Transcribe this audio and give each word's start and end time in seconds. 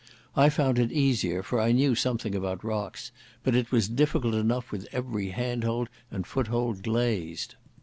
I 0.35 0.49
found 0.49 0.79
it 0.79 0.91
easier, 0.91 1.43
for 1.43 1.59
I 1.61 1.71
knew 1.73 1.93
something 1.93 2.33
about 2.33 2.63
rocks, 2.63 3.11
but 3.43 3.53
it 3.53 3.71
was 3.71 3.87
difficult 3.87 4.33
enough 4.33 4.71
with 4.71 4.87
every 4.91 5.27
handhold 5.29 5.89
and 6.09 6.25
foothold 6.25 6.81
glazed. 6.81 7.53